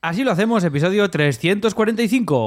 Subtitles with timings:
[0.00, 2.46] Así lo hacemos, episodio 345.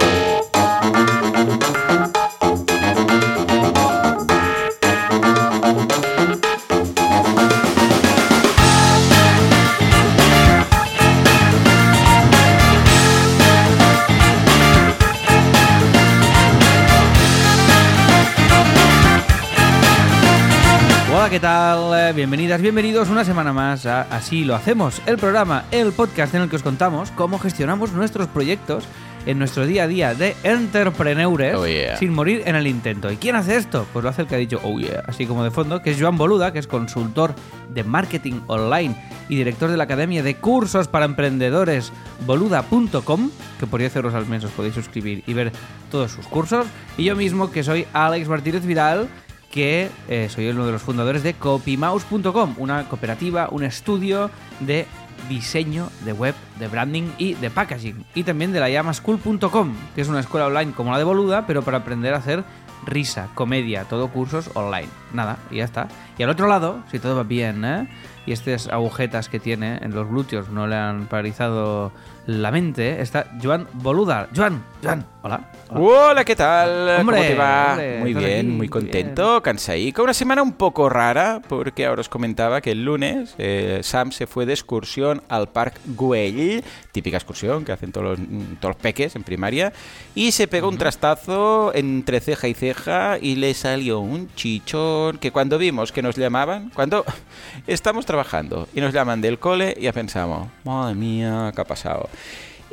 [21.13, 21.90] Hola, ¿qué tal?
[22.16, 26.50] Bienvenidas, bienvenidos una semana más a Así lo hacemos, el programa, el podcast en el
[26.50, 28.84] que os contamos cómo gestionamos nuestros proyectos
[29.25, 31.96] en nuestro día a día de entrepreneurs Oh, yeah.
[31.96, 33.12] sin morir en el intento.
[33.12, 33.88] ¿Y quién hace esto?
[33.94, 36.02] Pues lo hace el que ha dicho oh yeah, así como de fondo, que es
[36.02, 37.34] Joan Boluda, que es consultor
[37.70, 38.96] de marketing online
[39.30, 41.94] y director de la Academia de Cursos para Emprendedores
[42.26, 45.52] boluda.com, que por 10 euros al mes os podéis suscribir y ver
[45.90, 46.66] todos sus cursos.
[46.98, 49.08] Y yo mismo, que soy Alex Martínez Vidal,
[49.52, 54.88] que eh, soy uno de los fundadores de copymouse.com, una cooperativa, un estudio de
[55.30, 58.05] diseño de web, de branding y de packaging.
[58.16, 61.62] Y también de la llamaschool.com, que es una escuela online como la de Boluda, pero
[61.62, 62.44] para aprender a hacer
[62.85, 64.88] risa, comedia, todo cursos online.
[65.13, 65.88] Nada, y ya está.
[66.17, 67.88] Y al otro lado, si todo va bien, ¿eh?
[68.25, 71.91] y estas agujetas que tiene en los glúteos no le han paralizado
[72.31, 74.29] la mente, está Joan Boluda.
[74.35, 75.49] Joan, Joan, hola.
[75.69, 75.81] hola.
[75.81, 76.99] Hola, ¿qué tal?
[76.99, 77.71] Hombre, ¿Cómo te va?
[77.71, 80.03] hombre, muy bien, aquí, muy contento, cansaico.
[80.03, 84.27] Una semana un poco rara, porque ahora os comentaba que el lunes eh, Sam se
[84.27, 88.81] fue de excursión al Parque Güell, típica excursión que hacen todos los, mm, todos los
[88.81, 89.73] peques en primaria,
[90.16, 95.31] y se pegó un trastazo entre ceja y ceja y le salió un chichón que
[95.31, 97.03] cuando vimos que nos llamaban, cuando
[97.67, 102.09] estamos trabajando y nos llaman del cole, ya pensamos, madre mía, ¿qué ha pasado?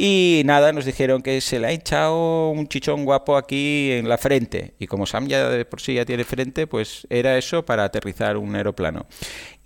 [0.01, 4.17] Y nada, nos dijeron que se le ha echado un chichón guapo aquí en la
[4.17, 4.75] frente.
[4.79, 8.37] Y como Sam ya de por sí ya tiene frente, pues era eso para aterrizar
[8.37, 9.07] un aeroplano.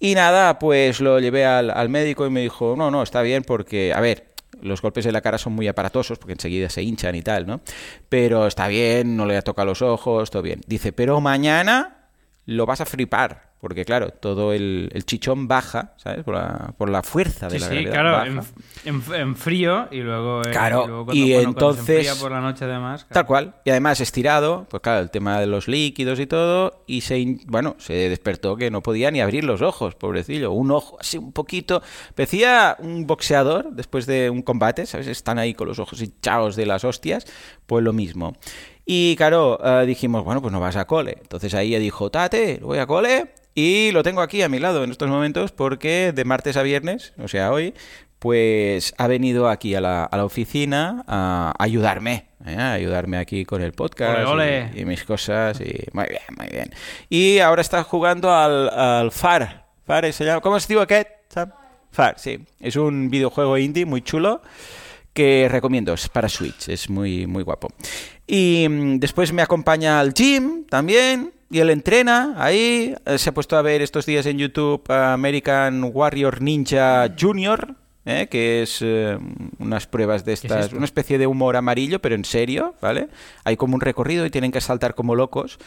[0.00, 3.42] Y nada, pues lo llevé al, al médico y me dijo, no, no, está bien
[3.42, 7.14] porque, a ver, los golpes de la cara son muy aparatosos porque enseguida se hinchan
[7.14, 7.60] y tal, ¿no?
[8.08, 10.62] Pero está bien, no le ha tocado los ojos, todo bien.
[10.66, 12.01] Dice, pero mañana
[12.46, 13.52] lo vas a flipar.
[13.62, 16.24] Porque claro, todo el, el chichón baja, ¿sabes?
[16.24, 17.92] Por la, por la fuerza de Sí, la sí, gravedad.
[17.92, 18.48] claro, baja.
[18.84, 21.92] en, en- en frío y luego, eh, Claro, y, luego cuando, y bueno, cuando se
[21.98, 23.06] entonces- por la noche además.
[23.08, 23.54] Tal cual.
[23.64, 27.76] Y además estirado, pues claro, el tema de los líquidos y todo, y se, bueno,
[27.78, 30.50] se despertó que no podía ni abrir los ojos, pobrecillo.
[30.50, 31.82] Un ojo así un poquito.
[32.16, 35.06] Parecía un boxeador después de un combate, ¿sabes?
[35.06, 37.26] Están ahí con los ojos hinchados de las hostias,
[37.66, 38.34] pues lo mismo.
[38.84, 41.18] Y claro, eh, dijimos, bueno, pues no vas a cole.
[41.20, 43.32] Entonces ahí ella dijo, tate, voy a cole.
[43.54, 47.12] Y lo tengo aquí a mi lado en estos momentos porque de martes a viernes,
[47.22, 47.74] o sea, hoy,
[48.18, 52.56] pues ha venido aquí a la, a la oficina a ayudarme, ¿eh?
[52.56, 54.70] a ayudarme aquí con el podcast Ole, ole.
[54.74, 55.60] Y, y mis cosas.
[55.60, 56.72] Y muy bien, muy bien.
[57.10, 59.66] Y ahora está jugando al, al FAR.
[59.84, 60.40] FAR se llama.
[60.40, 61.08] ¿Cómo se aquest?
[61.28, 61.52] Sam?
[61.90, 62.38] FAR, sí.
[62.58, 64.40] Es un videojuego indie muy chulo
[65.12, 67.68] que recomiendo, es para Switch, es muy, muy guapo.
[68.26, 73.34] Y mm, después me acompaña al gym también, y él entrena ahí, eh, se ha
[73.34, 78.28] puesto a ver estos días en YouTube American Warrior Ninja Junior, ¿eh?
[78.30, 79.18] que es eh,
[79.58, 83.08] unas pruebas de es estas, una especie de humor amarillo, pero en serio, ¿vale?
[83.44, 85.58] Hay como un recorrido y tienen que saltar como locos,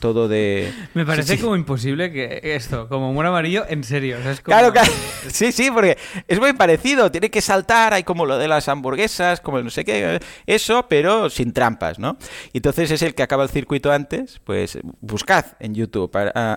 [0.00, 0.72] todo de...
[0.94, 1.42] Me parece Sí, sí.
[1.42, 4.18] como imposible que esto, como humor amarillo, en serio.
[4.18, 4.90] o sea, es como- Claro, claro.
[5.28, 5.96] Sí, sí, porque
[6.28, 7.10] es muy parecido.
[7.10, 10.86] Tiene que saltar, hay como lo de las hamburguesas, como el no sé qué, eso,
[10.88, 12.16] pero sin trampas, ¿no?
[12.52, 16.10] Y entonces es el que acaba el circuito antes, pues buscad en YouTube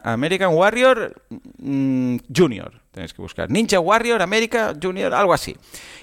[0.03, 1.21] American Warrior
[1.59, 2.84] mm, Junior.
[2.95, 5.53] Tenéis que buscar Ninja Warrior America Junior, algo así.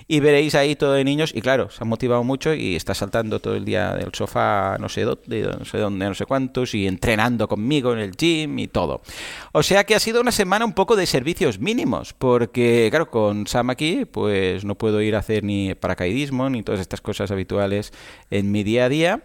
[0.08, 1.32] Y veréis ahí todo de niños.
[1.34, 4.90] Y claro, se han motivado mucho y está saltando todo el día del sofá, no
[4.90, 8.68] sé dónde, no sé dónde, no sé cuántos, y entrenando conmigo en el gym y
[8.68, 9.00] todo.
[9.52, 13.46] O sea que ha sido una semana un poco de servicios mínimos, porque claro, con
[13.46, 17.90] Sam aquí, pues no puedo ir a hacer ni paracaidismo ni todas estas cosas habituales
[18.30, 19.22] en mi día a día.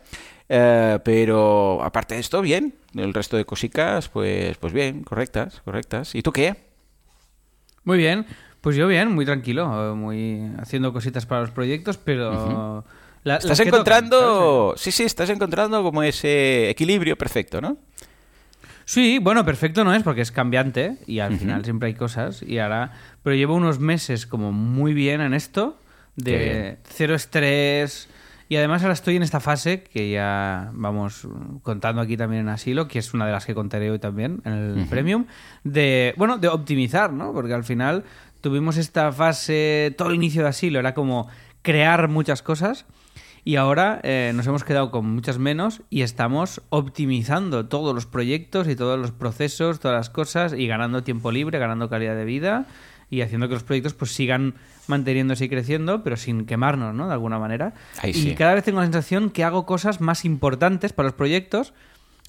[0.47, 2.75] Eh, pero aparte de esto, bien.
[2.95, 6.15] El resto de cosicas, pues, pues bien, correctas, correctas.
[6.15, 6.66] ¿Y tú qué?
[7.87, 8.25] Muy bien,
[8.59, 12.83] pues yo bien, muy tranquilo, muy haciendo cositas para los proyectos, pero...
[13.23, 17.77] la- Estás tocan, encontrando, sí, sí, estás encontrando como ese equilibrio perfecto, ¿no?
[18.83, 22.57] Sí, bueno, perfecto no es porque es cambiante y al final siempre hay cosas y
[22.59, 22.91] ahora,
[23.23, 25.79] pero llevo unos meses como muy bien en esto
[26.17, 28.09] de cero estrés
[28.49, 31.27] y además ahora estoy en esta fase que ya vamos
[31.63, 34.53] contando aquí también en Asilo, que es una de las que contaré hoy también en
[34.53, 34.89] el Ujú.
[34.89, 35.25] Premium,
[35.63, 37.33] de bueno, de optimizar, ¿no?
[37.33, 38.03] Porque al final
[38.41, 41.27] tuvimos esta fase, todo el inicio de Asilo era como
[41.61, 42.85] crear muchas cosas
[43.43, 48.67] Y ahora eh, nos hemos quedado con muchas menos y estamos optimizando todos los proyectos
[48.67, 52.65] y todos los procesos, todas las cosas y ganando tiempo libre, ganando calidad de vida
[53.09, 54.55] y haciendo que los proyectos pues sigan
[54.87, 57.07] manteniéndose y creciendo, pero sin quemarnos, ¿no?
[57.07, 57.73] De alguna manera.
[58.01, 58.35] Ahí y sí.
[58.35, 61.73] cada vez tengo la sensación que hago cosas más importantes para los proyectos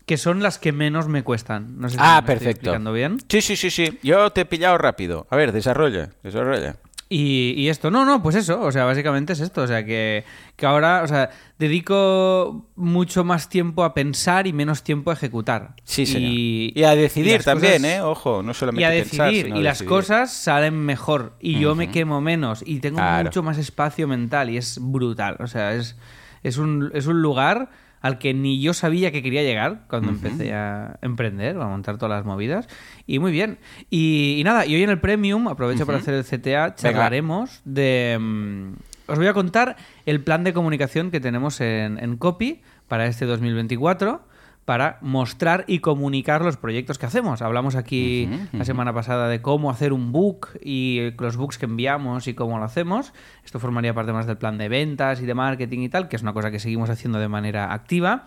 [0.06, 1.78] que son las que menos me cuestan.
[1.78, 2.50] No sé si Ah, me estoy perfecto.
[2.60, 3.19] explicando bien.
[3.28, 3.99] Sí, sí, sí, sí.
[4.02, 5.26] Yo te he pillado rápido.
[5.31, 6.76] A ver, desarrolla, desarrolla.
[7.10, 10.25] Y, y esto, no, no, pues eso, o sea, básicamente es esto, o sea, que,
[10.56, 15.75] que ahora, o sea, dedico mucho más tiempo a pensar y menos tiempo a ejecutar.
[15.84, 16.32] Sí, señor.
[16.32, 18.00] Y, Y, a decidir también, cosas- ¿eh?
[18.02, 21.75] Ojo, no solamente Y a pensar, decidir, sino y las cosas salen mejor, y yo
[21.75, 23.25] me quemo menos, y tengo Claro.
[23.25, 25.96] mucho más espacio mental, y es brutal, o sea, es,
[26.43, 27.70] es, un, es un lugar
[28.00, 32.17] al que ni yo sabía que quería llegar cuando empecé a emprender, a montar todas
[32.17, 32.69] las movidas,
[33.06, 33.59] y muy bien.
[33.91, 38.17] Y, y nada, y hoy en el Premium, aprovecho para hacer el CTA, charlaremos de...
[38.21, 38.73] mm,
[39.09, 43.25] os voy a contar el plan de comunicación que tenemos en, en Copy para este
[43.25, 44.27] 2024
[44.69, 47.41] para mostrar y comunicar los proyectos que hacemos.
[47.41, 52.29] Hablamos aquí la semana pasada de cómo hacer un book y los books que enviamos
[52.29, 53.15] y cómo lo hacemos.
[53.47, 56.23] Esto formaría parte más del plan de ventas y de marketing y tal, que es
[56.23, 58.26] una cosa que seguimos haciendo de manera activa.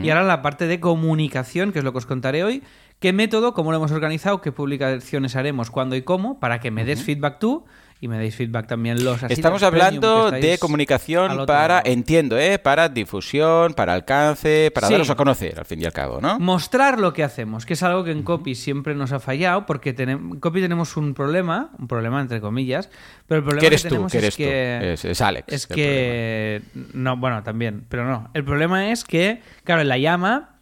[0.00, 2.62] Y ahora la parte de comunicación, que es lo que os contaré hoy.
[3.00, 6.84] ¿Qué método, cómo lo hemos organizado, qué publicaciones haremos, cuándo y cómo, para que me
[6.84, 7.64] des feedback tú
[8.02, 11.82] y me deis feedback también los Estamos hablando que de comunicación para, lado.
[11.84, 12.58] entiendo ¿eh?
[12.58, 14.94] Para difusión, para alcance, para Sí.
[14.94, 16.38] daros a conocer, al fin y al cabo, ¿no?
[16.40, 19.94] Mostrar lo que hacemos, que es algo que en Copy siempre nos ha fallado, porque
[19.94, 22.88] tenem- en Copy tenemos un problema, un problema entre comillas,
[23.26, 23.94] pero el problema ¿Qué eres que tú?
[23.94, 24.78] tenemos ¿Qué eres es que...
[24.80, 24.86] tú?
[24.86, 25.44] Es, es Alex.
[25.52, 26.62] Es que...
[26.94, 28.30] No, bueno, también, pero no.
[28.32, 30.56] El problema es que, claro, en la llama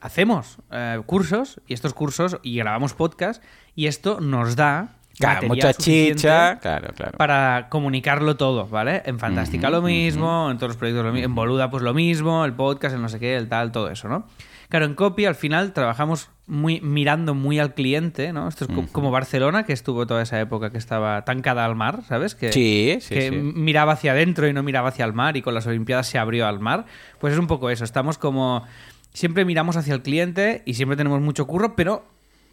[0.00, 3.42] hacemos eh, cursos, y estos cursos, y grabamos podcast,
[3.74, 4.96] y esto nos da...
[5.18, 7.16] Claro, mucha chicha, claro, claro.
[7.18, 9.02] Para comunicarlo todo, ¿vale?
[9.04, 12.44] En Fantástica lo mismo, en todos los proyectos lo mismo, en Boluda pues lo mismo,
[12.44, 14.26] el podcast, el no sé qué, el tal, todo eso, ¿no?
[14.68, 18.48] Claro, en Copy al final trabajamos muy mirando muy al cliente, ¿no?
[18.48, 22.00] Esto es co- como Barcelona, que estuvo toda esa época que estaba tancada al mar,
[22.08, 22.34] ¿sabes?
[22.34, 23.36] Que, Sí, sí, que sí.
[23.36, 26.46] miraba hacia adentro y no miraba hacia el mar y con las Olimpiadas se abrió
[26.46, 26.86] al mar.
[27.20, 28.64] Pues es un poco eso, estamos como...
[29.12, 32.06] Siempre miramos hacia el cliente y siempre tenemos mucho curro, pero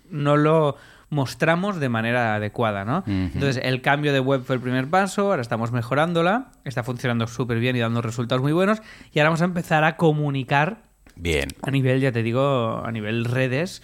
[0.10, 0.76] no lo
[1.10, 3.04] mostramos de manera adecuada, ¿no?
[3.08, 7.60] Entonces, el cambio de web fue el primer paso, ahora estamos mejorándola, está funcionando súper
[7.60, 10.84] bien y dando resultados muy buenos, y ahora vamos a empezar a comunicar
[11.16, 11.50] Bien.
[11.64, 13.82] a nivel, ya te digo, a nivel redes,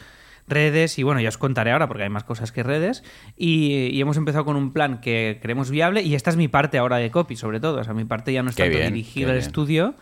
[0.47, 3.03] redes, y bueno, ya os contaré ahora porque hay más cosas que redes,
[3.35, 6.77] y, y hemos empezado con un plan que creemos viable, y esta es mi parte
[6.77, 8.93] ahora de copy, sobre todo, o sea, mi parte ya no es Qué tanto bien,
[8.93, 9.43] dirigir el bien.
[9.43, 9.95] estudio,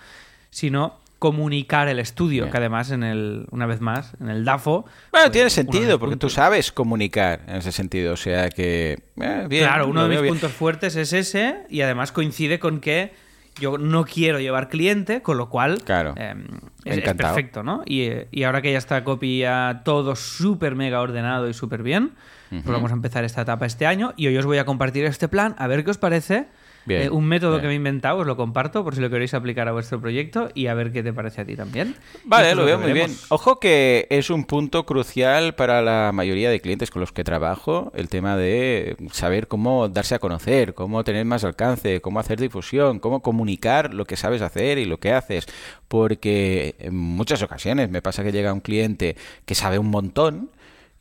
[0.49, 2.51] sino comunicar el estudio, Bien.
[2.51, 4.81] que además en el, una vez más, en el DAFO...
[5.09, 8.11] Bueno, pues, tiene sentido, porque tú sabes comunicar en ese sentido.
[8.11, 8.99] O sea que.
[9.21, 10.33] eh, bien, Claro, uno de mis bien.
[10.33, 13.13] puntos fuertes es ese y además coincide con que
[13.57, 16.13] yo no quiero llevar cliente, con lo cual Claro.
[16.17, 16.35] eh,
[16.83, 17.83] es, perfecto, ¿no?
[17.85, 22.11] Y, y ahora que ya está copy ya todo súper mega ordenado y súper bien,
[22.49, 25.29] pues vamos a empezar esta etapa este año y hoy os voy a compartir este
[25.29, 26.47] plan, a ver qué os parece.
[26.87, 27.61] Eh, un método bien.
[27.61, 30.49] que me he inventado, os lo comparto por si lo queréis aplicar a vuestro proyecto
[30.53, 31.95] y a ver qué te parece a ti también.
[32.25, 33.11] Vale, lo veo muy bien.
[33.29, 37.91] Ojo que es un punto crucial para la mayoría de clientes con los que trabajo,
[37.95, 42.99] el tema de saber cómo darse a conocer, cómo tener más alcance, cómo hacer difusión,
[42.99, 45.45] cómo comunicar lo que sabes hacer y lo que haces.
[45.87, 49.15] Porque en muchas ocasiones me pasa que llega un cliente
[49.45, 50.49] que sabe un montón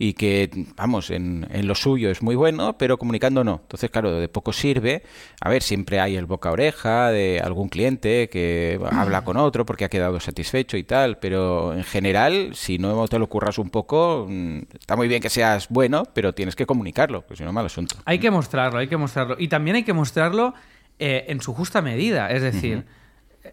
[0.03, 3.61] y que, vamos, en, en lo suyo es muy bueno, pero comunicando no.
[3.63, 5.05] Entonces, claro, de poco sirve.
[5.41, 9.65] A ver, siempre hay el boca a oreja de algún cliente que habla con otro
[9.65, 13.71] porque ha quedado satisfecho y tal, pero en general, si no te lo curras un
[13.71, 17.53] poco, mm, está muy bien que seas bueno, pero tienes que comunicarlo, pues si no,
[17.53, 17.95] mal asunto.
[18.05, 19.37] Hay que mostrarlo, hay que mostrarlo.
[19.39, 20.53] Y también hay que mostrarlo
[20.99, 22.29] eh, en su justa medida.
[22.33, 22.87] Es decir,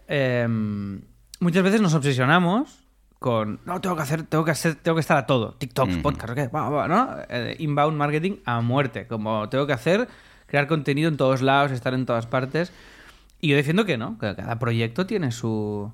[0.07, 0.47] eh,
[1.39, 2.88] muchas veces nos obsesionamos
[3.19, 5.53] con no tengo que hacer, tengo que hacer, tengo que estar a todo.
[5.55, 6.47] TikToks, podcast, ¿qué?
[6.47, 7.17] Va, va, ¿no?
[7.29, 9.07] Eh, inbound marketing a muerte.
[9.07, 10.07] Como tengo que hacer,
[10.47, 12.71] crear contenido en todos lados, estar en todas partes.
[13.41, 15.91] Y yo defiendo que no, que cada proyecto tiene su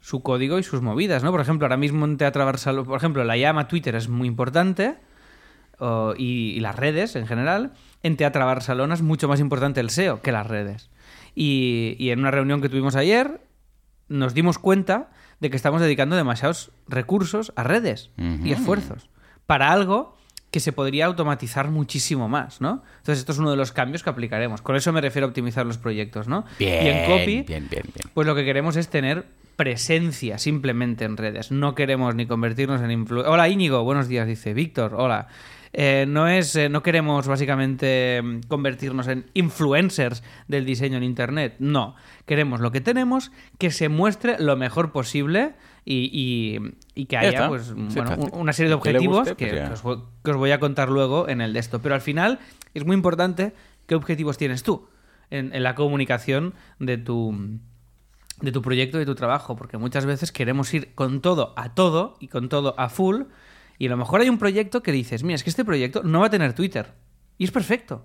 [0.00, 1.32] su código y sus movidas, ¿no?
[1.32, 4.96] Por ejemplo, ahora mismo en Teatro Barcelona, por ejemplo, la llama Twitter es muy importante
[6.16, 7.72] y las redes en general.
[8.04, 10.88] En Teatro Barcelona es mucho más importante el SEO que las redes.
[11.34, 13.40] Y, y en una reunión que tuvimos ayer
[14.08, 19.08] nos dimos cuenta de que estamos dedicando demasiados recursos a redes y esfuerzos
[19.46, 20.16] para algo
[20.50, 22.82] que se podría automatizar muchísimo más, ¿no?
[22.98, 24.62] Entonces esto es uno de los cambios que aplicaremos.
[24.62, 26.44] Con eso me refiero a optimizar los proyectos, ¿no?
[26.58, 28.10] Bien, y en Copy bien, bien, bien.
[28.14, 29.26] pues lo que queremos es tener
[29.56, 31.50] presencia simplemente en redes.
[31.50, 33.22] No queremos ni convertirnos en influ...
[33.26, 34.94] Hola Íñigo, buenos días, dice Víctor.
[34.94, 35.28] Hola.
[35.72, 41.56] Eh, no es, eh, no queremos básicamente mm, convertirnos en influencers del diseño en internet.
[41.58, 41.94] No,
[42.26, 47.20] queremos lo que tenemos que se muestre lo mejor posible y, y- y que Ya
[47.20, 49.82] haya pues, Sí, bueno, una serie de objetivos guste, pues que, que os,
[50.24, 51.80] que os voy a contar luego en el de esto.
[51.80, 52.38] Pero al final
[52.74, 53.54] es muy importante
[53.86, 54.88] qué objetivos tienes tú
[55.30, 57.58] en, en la comunicación de tu,
[58.40, 61.74] de tu proyecto y de tu trabajo, porque muchas veces queremos ir con todo a
[61.74, 63.22] todo y con todo a full,
[63.78, 66.20] y a lo mejor hay un proyecto que dices, mira, es que este proyecto no
[66.20, 66.94] va a tener Twitter,
[67.36, 68.04] y es perfecto,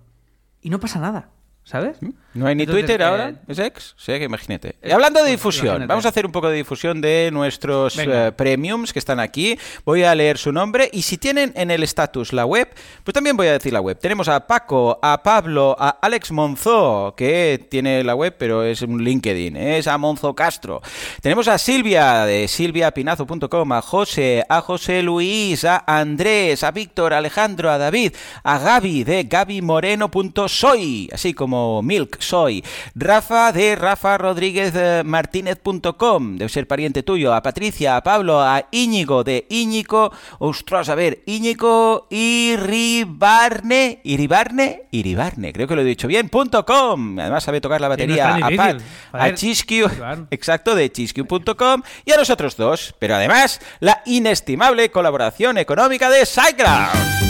[0.62, 1.32] y no pasa nada,
[1.64, 1.98] ¿sabes?
[2.34, 3.34] ¿No hay ni Entonces, Twitter eh, ahora?
[3.48, 3.94] ¿Es ex?
[3.96, 4.70] Sí, que imagínate.
[4.82, 5.88] eh, Y hablando de pues, difusión, imagínate.
[5.88, 9.58] vamos a hacer un poco de difusión de nuestros eh, premiums que están aquí.
[9.86, 12.70] Voy a leer su nombre y si tienen en el status la web,
[13.04, 14.00] pues también voy a decir la web.
[14.00, 19.04] Tenemos a Paco, a Pablo, a Alex Monzó, que tiene la web, pero es un
[19.04, 20.82] LinkedIn, es a Monzo Castro.
[21.22, 27.20] Tenemos a Silvia de silviapinazo.com, a José, a José Luis, a Andrés, a Víctor, a
[27.20, 31.53] Alejandro, a David, a Gaby de gabymoreno.soy, así como
[31.84, 32.64] Milk Soy,
[32.96, 38.68] Rafa de Rafa Rodríguez eh, Martínez.com, debe ser pariente tuyo, a Patricia, a Pablo, a
[38.72, 46.08] Íñigo de Íñigo, ostras, a ver, Íñigo Iribarne, Iribarne, Iribarne, creo que lo he dicho
[46.08, 48.50] bien, punto com, además sabe tocar la batería, a.
[48.56, 48.82] Pat,
[49.12, 49.88] a Chisquiu,
[50.32, 57.23] exacto, de chisquiu.com y a nosotros dos, pero además la inestimable colaboración económica de SiteGround.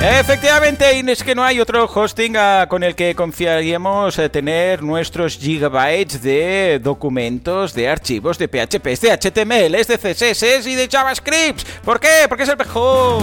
[0.00, 4.82] Efectivamente, y es que no hay otro hosting ah, con el que confiaríamos eh, tener
[4.82, 11.62] nuestros gigabytes de documentos, de archivos, de PHP, de HTML, de CSS y de JavaScript.
[11.82, 12.26] ¿Por qué?
[12.28, 13.22] Porque es el mejor.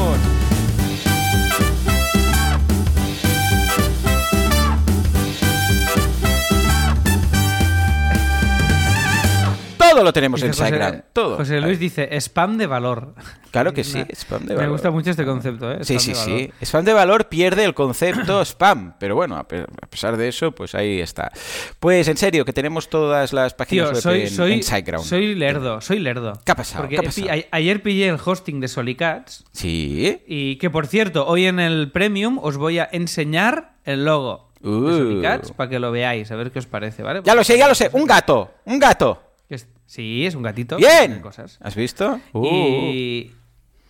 [9.94, 11.04] Todo lo tenemos Dice en SiteGround.
[11.14, 11.36] Todo.
[11.38, 13.14] José Luis dice, spam de valor.
[13.52, 14.72] Claro que sí, spam de Me valor.
[14.72, 15.78] gusta mucho este concepto, ¿eh?
[15.82, 16.50] Sí, sí, sí.
[16.64, 20.52] Spam de valor pierde el concepto spam, pero bueno, a pe- a pesar de eso,
[20.52, 21.32] pues ahí está.
[21.80, 25.06] Pues en serio, que tenemos todas las páginas Tío, web soy, en, soy, en SiteGround.
[25.06, 26.34] soy lerdo, soy lerdo.
[26.44, 26.84] ¿Qué ha pasado?
[26.84, 27.42] Porque ¿Qué ha pi- pasado?
[27.52, 30.22] a- ayer pillé el hosting de Solicats Sí.
[30.28, 35.22] y que, por cierto, hoy en el Premium os voy a enseñar el logo Uh.
[35.58, 37.20] para que lo veáis, a ver qué os parece, ¿vale?
[37.26, 37.90] Ya lo sé, ya lo sé.
[37.92, 39.22] Un gato, un gato.
[39.94, 40.78] Sí, es un gatito.
[40.78, 41.20] Bien.
[41.22, 41.60] Cosas.
[41.62, 42.20] ¿Has visto?
[42.32, 42.48] Uh.
[42.48, 43.32] Y,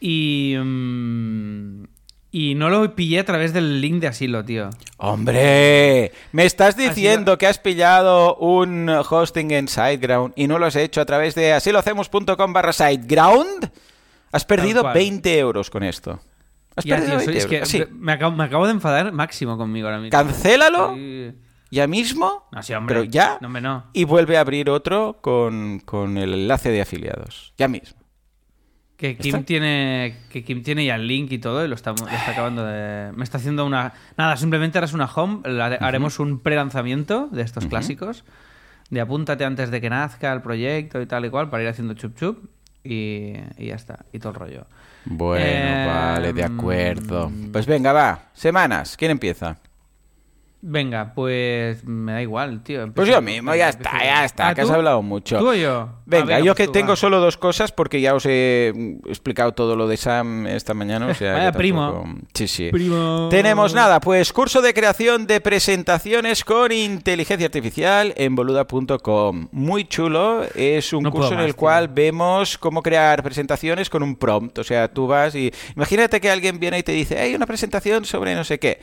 [0.02, 1.84] y, mm,
[2.32, 4.70] y no lo pillé a través del link de asilo, tío.
[4.98, 10.76] Hombre, me estás diciendo que has pillado un hosting en SiteGround y no lo has
[10.76, 13.72] hecho a través de asilocemos.com barra SiteGround.
[14.34, 14.96] Has perdido cual.
[14.96, 16.20] 20 euros con esto.
[16.76, 17.66] Has Ya, perdido tío, soy- 20 es que.
[17.66, 17.84] Sí.
[17.94, 20.12] me, acabo, me acabo de enfadar máximo conmigo ahora mismo.
[20.12, 21.32] Cancélalo Sí.
[21.74, 22.48] Ya mismo.
[22.52, 22.96] No, sí, hombre.
[22.96, 23.38] Pero ya.
[23.42, 23.86] No, hombre, no.
[23.94, 27.54] Y vuelve a abrir otro con, con el enlace de afiliados.
[27.58, 28.00] Ya mismo.
[28.96, 29.46] Que Kim ¿Está?
[29.46, 32.64] tiene que Kim tiene ya el link y todo y lo está, lo está acabando
[32.64, 35.42] de me está haciendo una nada simplemente harás una home
[35.82, 38.24] haremos un pre-lanzamiento de estos clásicos
[38.92, 41.96] de apúntate antes de que nazca el proyecto y tal y cual para ir haciendo
[41.96, 42.46] chup chup
[42.84, 44.68] y, y ya está y todo el rollo
[45.06, 47.32] Bueno, Eh, vale, de acuerdo.
[47.52, 48.30] Pues venga, va.
[48.34, 48.96] Semanas.
[48.96, 49.58] ¿Quién empieza?
[50.66, 54.62] Venga pues me da igual tío Pues yo mismo, ya está, ya está, Ah, que
[54.62, 55.38] has hablado mucho.
[55.38, 55.90] ¿Tú o yo?
[56.06, 56.96] Venga, yo que tú, tengo va.
[56.96, 58.70] solo dos cosas porque ya os he
[59.08, 61.08] explicado todo lo de Sam esta mañana.
[61.08, 62.06] O sea, Vaya primo.
[62.34, 62.70] Sí, sí.
[62.72, 63.28] Primo.
[63.30, 69.48] Tenemos nada, pues curso de creación de presentaciones con inteligencia artificial en boluda.com.
[69.52, 71.56] Muy chulo, es un No curso en el tío.
[71.56, 74.60] cual vemos cómo crear presentaciones con un prompt.
[74.60, 78.06] O sea, tú vas y imagínate que alguien viene y te dice, hay una presentación
[78.06, 78.80] sobre no sé qué.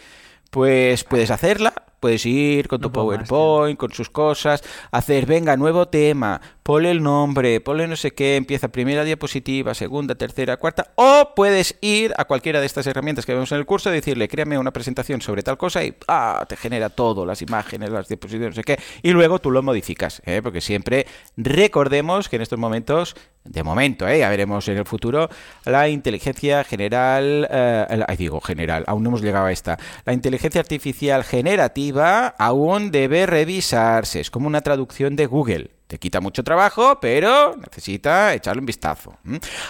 [0.50, 5.26] Pues puedes hacerla, puedes ir con tu No puedo más, PowerPoint, con sus cosas, hacer,
[5.26, 10.56] venga, nuevo tema, ponle el nombre, ponle no sé qué, empieza primera diapositiva, segunda, tercera,
[10.56, 13.94] cuarta, o puedes ir a cualquiera de estas herramientas que vemos en el curso y
[13.94, 18.06] decirle, créame una presentación sobre tal cosa y ah, te genera todo, las imágenes, las
[18.06, 20.42] diapositivas, no sé qué, y luego tú lo modificas, ¿eh?
[20.44, 24.20] porque siempre recordemos que en estos momentos, de momento, ¿eh?
[24.20, 25.28] ya veremos en el futuro,
[25.64, 31.24] la inteligencia general, eh, digo general, aún no hemos llegado a esta, la inteligencia artificial
[31.24, 35.79] generativa aún debe revisarse, es como una traducción de Google.
[35.90, 39.16] Te quita mucho trabajo, pero necesita echarle un vistazo.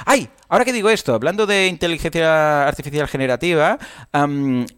[0.05, 0.29] ¡Ay!
[0.51, 3.79] Ahora que digo esto, hablando de inteligencia artificial generativa,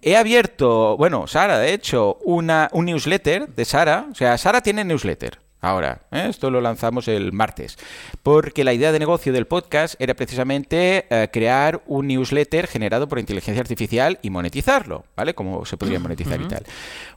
[0.03, 4.07] he abierto, bueno, Sara, de hecho, una, un newsletter de Sara.
[4.13, 5.42] O sea, Sara tiene newsletter.
[5.63, 6.27] Ahora, ¿eh?
[6.29, 7.79] esto lo lanzamos el martes.
[8.25, 13.21] Porque la idea de negocio del podcast era precisamente eh, crear un newsletter generado por
[13.21, 15.35] inteligencia artificial y monetizarlo, ¿vale?
[15.35, 16.65] Como se podría monetizar y tal.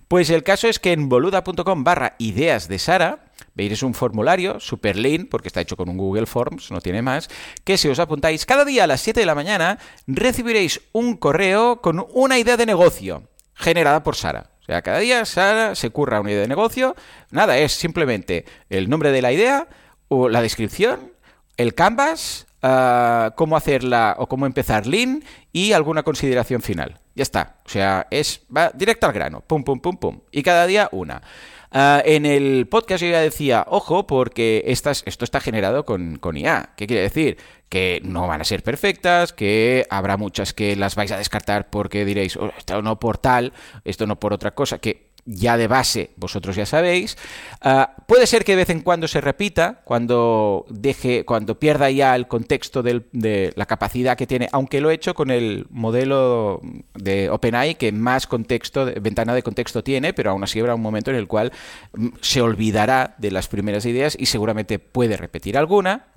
[0.08, 3.26] Pues el caso es que en boluda.com barra ideas de Sara
[3.56, 7.30] veréis un formulario super lean, porque está hecho con un Google Forms, no tiene más,
[7.64, 11.82] que si os apuntáis cada día a las 7 de la mañana, recibiréis un correo
[11.82, 13.24] con una idea de negocio
[13.56, 14.55] generada por Sara.
[14.66, 16.96] O sea, cada día Sara se curra una idea de negocio.
[17.30, 19.68] Nada, es simplemente el nombre de la idea,
[20.08, 21.12] o la descripción,
[21.58, 27.00] el canvas, ah, cómo hacerla o cómo empezar Lean y alguna consideración final.
[27.14, 27.58] Ya está.
[27.64, 29.42] O sea, es va directo al grano.
[29.42, 30.20] Pum, pum, pum, pum.
[30.32, 31.22] Y cada día una.
[31.72, 36.74] Ah, en el podcast yo ya decía, ojo, porque estas, esto está generado con, IA.
[36.78, 37.38] ¿Qué quiere decir?
[37.70, 42.06] Que no van a ser perfectas, que habrá muchas que las vais a descartar porque
[42.06, 43.54] diréis, oh, esto no por tal,
[43.84, 47.18] esto no por otra cosa, que ya de base vosotros ya sabéis.
[47.62, 52.16] Ah, puede ser que de vez en cuando se repita, cuando deje, cuando pierda ya
[52.16, 56.62] el contexto de la capacidad que tiene, aunque lo he hecho con el modelo
[56.94, 61.12] de OpenAI que más contexto, ventana de contexto tiene, pero aún así habrá un momento
[61.12, 61.52] en el cual
[61.94, 66.08] mm, se olvidará de las primeras ideas y seguramente puede repetir alguna.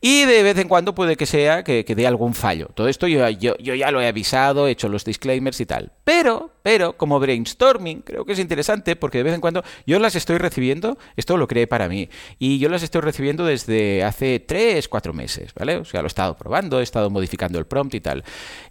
[0.00, 2.68] Y de vez en cuando puede que sea que, dé algún fallo.
[2.74, 5.92] Todo esto yo, yo, yo ya lo he avisado, he hecho los disclaimers y tal.
[6.04, 10.14] Pero, pero, como brainstorming, creo que es interesante porque de vez en cuando yo las
[10.16, 14.88] estoy recibiendo, esto lo creé para mí, y yo las estoy recibiendo desde hace 3,
[14.88, 15.76] 4 meses, ¿vale?
[15.76, 18.24] O sea, lo he estado probando, he estado modificando el prompt y tal.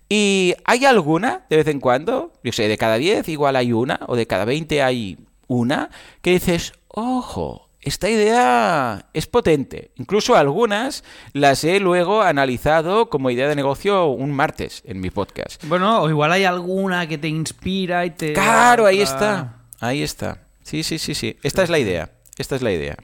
[0.09, 3.99] Y hay alguna, de vez en cuando, yo sé, de cada 10 igual hay una,
[4.07, 5.89] o de cada 20 hay una,
[6.21, 9.91] que dices, ojo, esta idea es potente.
[9.95, 15.63] Incluso algunas las he luego analizado como idea de negocio un martes en mi podcast.
[15.65, 18.33] Bueno, o igual hay alguna que te inspira y te...
[18.33, 19.59] Claro, ahí está.
[19.79, 20.41] Ahí está.
[20.63, 21.37] Sí, sí, sí, sí.
[21.43, 22.09] Esta es la idea.
[22.37, 22.97] Esta es la idea.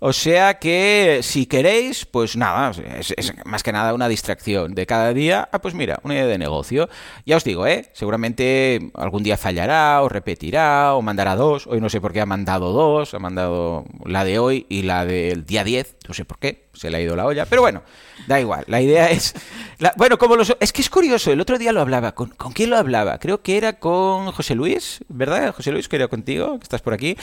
[0.00, 3.14] O sea que si queréis, pues nada, es,
[3.46, 5.48] más que nada una distracción de cada día.
[5.50, 6.90] Ah, pues mira, una idea de negocio.
[7.24, 7.88] Ya os digo, ¿eh?
[7.94, 11.66] Seguramente algún día fallará o repetirá o mandará dos.
[11.66, 13.14] Hoy no sé por qué ha mandado dos.
[13.14, 15.96] Ha mandado la de hoy y la del día 10.
[16.08, 16.69] No sé por qué.
[16.80, 17.44] Se le ha ido la olla.
[17.44, 17.82] Pero bueno,
[18.26, 18.64] da igual.
[18.66, 19.34] La idea es...
[19.98, 20.56] bueno, como los...
[20.60, 21.30] Es que es curioso.
[21.30, 22.12] El otro día lo hablaba.
[22.12, 23.18] ¿Con, ¿Con quién lo hablaba?
[23.18, 25.54] Creo que era con José Luis, ¿verdad?
[25.54, 27.18] José Luis, que era contigo, que estás por aquí.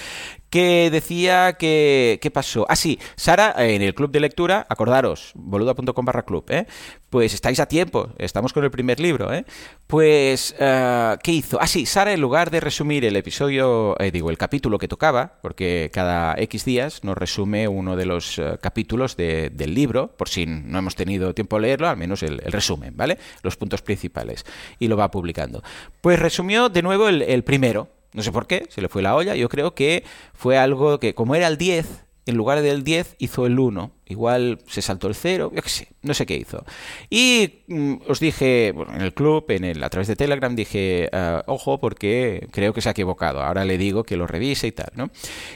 [0.52, 2.20] Que decía que...
[2.22, 2.68] ¿Qué pasó?
[2.70, 6.68] Ah, sí, Sara, en el club de lectura, acordaros, boluda.com barra club, ¿eh?
[7.10, 9.46] Pues estáis a tiempo, estamos con el primer libro, ¿eh?
[9.88, 11.58] Pues, eh, ¿qué hizo?
[11.62, 15.40] Ah, sí, Sara, en lugar de resumir el episodio, eh, digo, el capítulo que tocaba,
[15.42, 20.46] porque cada X días nos resume uno de los eh, capítulos del libro, por si
[20.46, 23.18] no hemos tenido tiempo a leerlo, al menos el, resumen, ¿vale?
[23.42, 24.46] Los puntos principales,
[24.78, 25.64] y lo va publicando.
[26.02, 29.16] Pues resumió de nuevo el, el primero, no sé por qué, se le fue la
[29.16, 29.34] olla.
[29.36, 33.46] Yo creo que fue algo que, como era el 10, en lugar del 10 hizo
[33.46, 33.92] el 1.
[34.06, 36.64] Igual se saltó el 0, yo qué sé, no sé qué hizo.
[37.10, 41.10] Y mm, os dije, bueno, en el club, en el, a través de Telegram, dije,
[41.12, 43.42] ah, ojo, porque creo que se ha equivocado.
[43.42, 45.10] Ahora le digo que lo revise y tal, ¿no?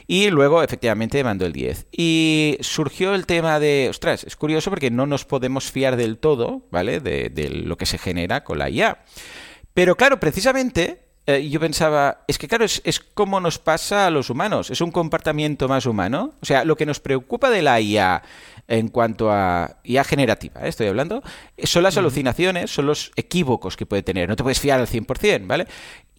[0.07, 1.87] Y luego, efectivamente, mandó el 10.
[1.91, 6.67] Y surgió el tema de, ostras, es curioso porque no nos podemos fiar del todo,
[6.71, 6.99] ¿vale?
[6.99, 9.03] De, de lo que se genera con la IA.
[9.73, 14.09] Pero claro, precisamente eh, yo pensaba, es que claro, es, es, como nos pasa a
[14.09, 16.33] los humanos, es un comportamiento más humano.
[16.41, 18.23] O sea, lo que nos preocupa de la IA
[18.67, 20.69] en cuanto a IA generativa, ¿eh?
[20.69, 21.21] estoy hablando,
[21.63, 24.29] son las alucinaciones, son los equívocos que puede tener.
[24.29, 25.67] No te puedes fiar al 100%, ¿vale?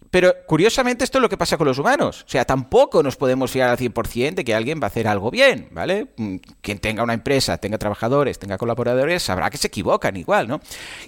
[0.09, 2.23] Pero curiosamente esto es lo que pasa con los humanos.
[2.27, 5.31] O sea, tampoco nos podemos fiar al 100% de que alguien va a hacer algo
[5.31, 6.09] bien, ¿vale?
[6.17, 10.61] Mm, quien tenga una empresa, tenga trabajadores, tenga colaboradores, sabrá que se equivocan igual, ¿no?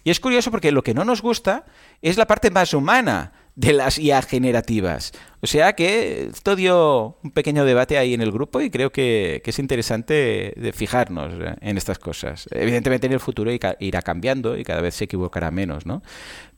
[0.03, 1.65] Y es curioso porque lo que no nos gusta
[2.01, 5.13] es la parte más humana de las IA generativas.
[5.41, 9.41] O sea que esto dio un pequeño debate ahí en el grupo y creo que,
[9.45, 12.47] es interesante de fijarnos en estas cosas.
[12.51, 16.01] Evidentemente en el futuro irá cambiando y cada vez se equivocará menos, ¿no?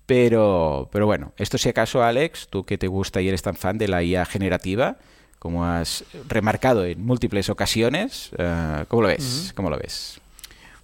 [0.05, 3.77] Pero, pero bueno, esto si acaso, Alex, tú que te gusta y eres tan fan
[3.77, 4.97] de la IA generativa,
[5.37, 9.51] como has remarcado en múltiples ocasiones, eh, ¿cómo lo ves?
[9.53, 10.21] ¿Cómo lo ves?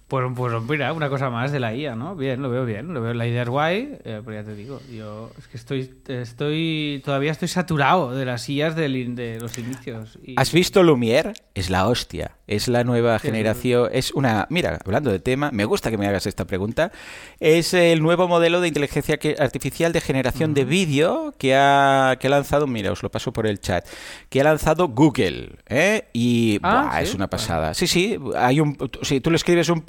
[0.08, 2.14] Pues, pues mira, una cosa más de la IA, ¿no?
[2.14, 4.80] Bien, lo veo bien, lo veo, la idea es guay, eh, pero ya te digo,
[4.92, 10.18] yo es que estoy, estoy, todavía estoy saturado de las IAs de, de los inicios.
[10.36, 11.32] ¿Has visto Lumière?
[11.54, 15.88] Es la hostia, es la nueva generación, es una, mira, hablando de tema, me gusta
[15.88, 16.90] que me hagas esta pregunta,
[17.38, 22.30] es el nuevo modelo de inteligencia artificial de generación de vídeo que ha, que ha
[22.30, 23.86] lanzado, mira, os lo paso por el chat,
[24.30, 26.08] que ha lanzado Google, ¿eh?
[26.12, 27.72] Y ah, es una pasada.
[27.72, 29.84] Sí, sí, hay un, si tú le escribes un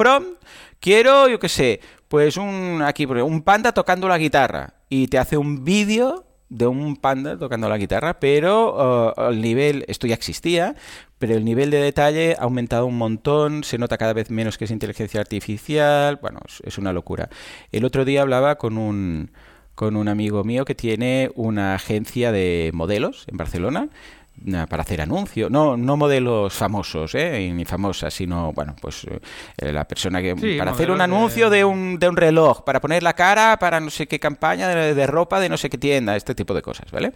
[0.80, 5.36] quiero, yo qué sé, pues un aquí un panda tocando la guitarra y te hace
[5.36, 10.75] un vídeo de un panda tocando la guitarra, pero uh, el nivel, esto ya existía,
[11.19, 14.65] pero el nivel de detalle ha aumentado un montón, se nota cada vez menos que
[14.65, 17.30] es inteligencia artificial, bueno, es, una locura.
[17.71, 19.32] El otro día hablaba con un,
[19.75, 23.89] con un amigo mío que tiene una agencia de modelos en Barcelona
[24.69, 27.52] para hacer anuncios, no, no modelos famosos, ¿eh?
[27.54, 30.36] ni famosas, sino, bueno, pues eh, la persona que...
[30.58, 31.65] para hacer un anuncio de...
[31.65, 35.39] un, de un reloj, para poner la cara para no sé qué campaña de, ropa
[35.39, 37.13] de no sé qué tienda, este tipo de cosas, ¿vale?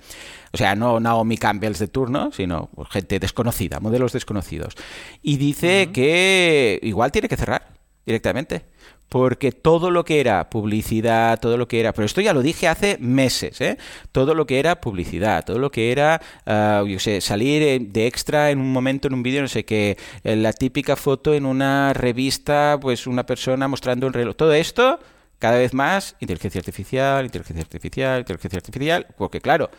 [0.52, 4.76] O sea, no Naomi Campbell de turno, sino pues, gente desconocida, modelos desconocidos.
[5.22, 7.68] Y dice que igual tiene que cerrar
[8.06, 8.66] directamente
[9.10, 12.68] porque todo lo que era publicidad, todo lo que era, pero esto ya lo dije
[12.68, 13.78] hace meses, ¿eh?
[14.12, 18.52] todo lo que era publicidad, todo lo que era, uh, yo sé, salir de extra
[18.52, 21.94] en un momento en un vídeo, no sé qué, eh, la típica foto en una
[21.94, 25.00] revista, pues una persona mostrando un reloj, todo esto,
[25.40, 29.72] cada vez más, inteligencia artificial, inteligencia artificial, inteligencia artificial, porque claro,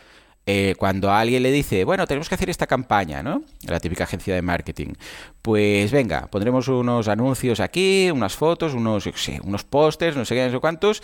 [0.45, 3.43] eh, cuando alguien le dice, bueno, tenemos que hacer esta campaña, ¿no?
[3.67, 4.93] La típica agencia de marketing.
[5.41, 9.07] Pues venga, pondremos unos anuncios aquí, unas fotos, unos,
[9.43, 11.03] unos pósters, no sé qué, no sé cuántos.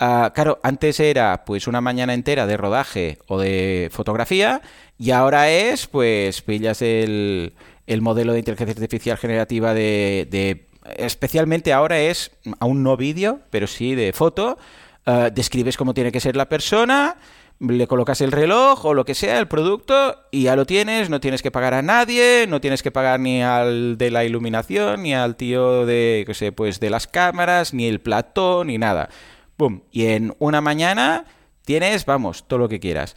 [0.00, 4.62] Ah, claro, antes era pues una mañana entera de rodaje o de fotografía
[4.96, 7.54] y ahora es, pues, pillas el,
[7.86, 13.94] el modelo de inteligencia artificial generativa de, especialmente ahora es aún no vídeo, pero sí
[13.94, 14.56] de foto.
[15.04, 17.16] Ah, describes cómo tiene que ser la persona
[17.60, 21.20] le colocas el reloj o lo que sea, el producto, y ya lo tienes, no
[21.20, 25.14] tienes que pagar a nadie, no tienes que pagar ni al de la iluminación, ni
[25.14, 29.08] al tío de, qué sé, pues de las cámaras, ni el platón, ni nada.
[29.56, 29.80] ¡Bum!
[29.90, 31.24] Y en una mañana
[31.64, 33.16] tienes, vamos, todo lo que quieras.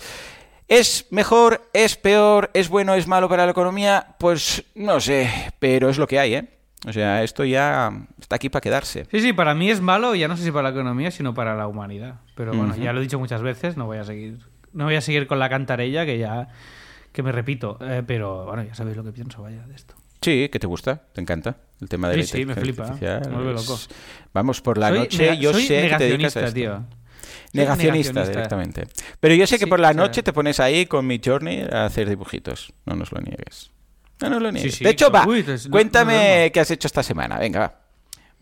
[0.68, 1.70] ¿Es mejor?
[1.74, 2.50] ¿Es peor?
[2.54, 2.96] ¿Es bueno?
[2.96, 4.16] ¿Es malo para la economía?
[4.18, 6.61] Pues no sé, pero es lo que hay, ¿eh?
[6.88, 9.06] O sea, esto ya está aquí para quedarse.
[9.12, 11.56] Sí, sí, para mí es malo, ya no sé si para la economía, sino para
[11.56, 12.16] la humanidad.
[12.36, 14.40] Pero bueno, ya lo he dicho muchas veces, no voy a seguir,
[14.74, 16.50] no voy a seguir con la cantarella que ya
[17.12, 19.96] que me repito, eh, pero bueno, ya sabéis lo que pienso, vaya, de esto.
[20.22, 23.54] Sí, que te gusta, te encanta el tema de sí, la sí, me flipa, me
[23.54, 23.78] loco.
[24.34, 26.54] Vamos por la noche, yo sé que te dedicas a esto.
[26.54, 26.86] Tío.
[27.54, 28.88] Negacionista, directamente.
[29.20, 32.08] Pero yo sé que por la noche te pones ahí con mi journey a hacer
[32.08, 33.72] dibujitos, no nos lo niegues.
[34.22, 34.80] No nos lo niegues.
[34.80, 35.26] de hecho, va,
[35.70, 37.82] cuéntame qué has hecho esta semana, venga, va.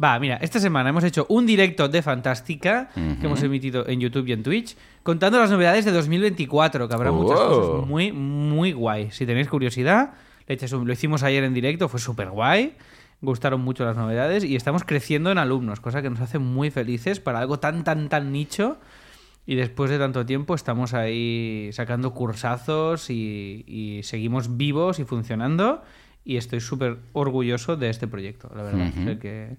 [0.01, 4.27] Va, mira, esta semana hemos hecho un directo de Fantástica que hemos emitido en YouTube
[4.27, 9.11] y en Twitch, contando las novedades de 2024, que habrá muchas cosas muy, muy guay.
[9.11, 10.13] Si tenéis curiosidad,
[10.47, 12.77] lo hicimos ayer en directo, fue súper guay.
[13.21, 17.19] Gustaron mucho las novedades y estamos creciendo en alumnos, cosa que nos hace muy felices
[17.19, 18.77] para algo tan, tan, tan nicho.
[19.45, 25.81] Y después de tanto tiempo estamos ahí sacando cursazos y seguimos vivos y funcionando
[26.29, 29.17] y estoy súper orgulloso de este proyecto, la verdad.
[29.19, 29.57] que...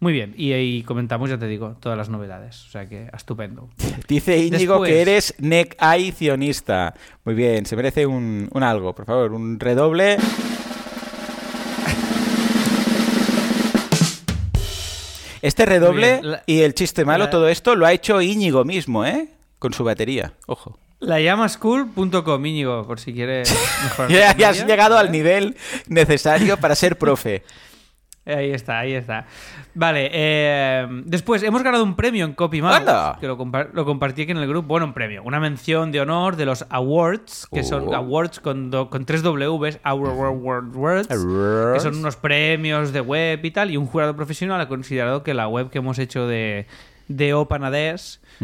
[0.00, 2.66] Muy bien, y ahí comentamos, ya te digo, todas las novedades.
[2.66, 3.70] O sea que estupendo.
[4.08, 6.92] Dice Íñigo que eres necacionista.
[7.24, 10.16] Muy bien, se merece un, un algo, por favor, un redoble.
[15.42, 19.28] Este redoble y el chiste malo, todo esto lo ha hecho Íñigo mismo, ¿eh?
[19.58, 20.78] Con su batería, ojo.
[21.00, 23.52] La llamaschool.com, Íñigo, por si quieres
[23.82, 24.36] mejorar.
[24.36, 25.56] ya, has llegado al nivel
[25.88, 27.42] necesario para ser profe.
[28.24, 29.26] Ahí está, ahí está.
[29.74, 34.46] Vale, eh, después hemos ganado un premio en CopyMouse, que lo, compartí aquí en el
[34.46, 34.68] grupo.
[34.68, 37.94] Bueno, un premio, una mención de honor de los awards, que son oh.
[37.94, 43.76] awards con, con tres Ws, awards, que son unos premios de web y tal, y
[43.76, 46.66] un jurado profesional ha considerado que la web que hemos hecho de,
[47.08, 47.32] de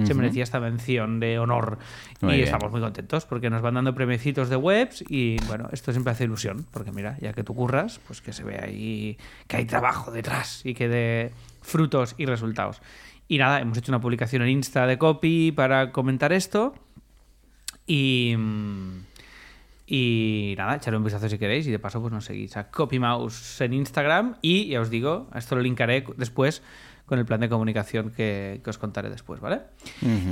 [0.04, 1.78] se merecía esta mención de honor.
[2.22, 6.12] Y estamos muy contentos porque nos van dando premiecitos de webs y bueno, esto siempre
[6.12, 9.64] hace ilusión porque mira, ya que tú curras, pues que se ve ahí que hay
[9.66, 12.80] trabajo detrás y que de frutos y resultados.
[13.28, 16.74] Y nada, hemos hecho una publicación en Insta de copy para comentar esto
[17.86, 18.36] y...
[19.90, 23.62] Y nada, echarle un vistazo si queréis y de paso pues nos seguís a CopyMouse
[23.62, 26.62] en Instagram y ya os digo, esto lo linkaré después
[27.08, 29.62] con el plan de comunicación que, os contaré después, ¿vale?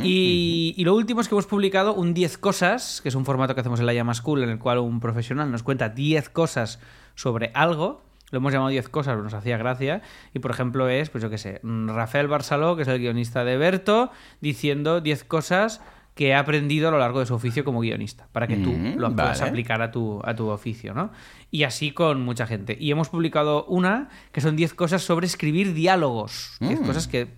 [0.03, 3.61] y, lo último es que hemos publicado un 10 cosas, que es un formato que
[3.63, 6.79] hacemos en la Llama School, en el cual un profesional nos cuenta 10 cosas
[7.15, 8.03] sobre algo.
[8.31, 10.03] Lo hemos llamado 10 cosas, nos hacía gracia.
[10.35, 13.57] Y por ejemplo es, pues yo qué sé, Rafael Barsaló, que es el guionista de
[13.57, 14.11] Berto,
[14.41, 15.81] diciendo 10 cosas
[16.17, 18.97] que ha aprendido a lo largo de su oficio como guionista, para que tú mm,
[18.97, 21.11] lo puedas aplicar a tu, a tu oficio, ¿no?
[21.51, 22.77] Y así con mucha gente.
[22.79, 26.57] Y hemos publicado una que son 10 cosas sobre escribir diálogos.
[26.61, 26.87] 10 mm.
[26.87, 27.29] cosas que,